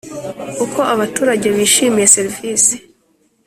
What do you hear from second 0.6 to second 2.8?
Uko abaturage bishimiye serivisi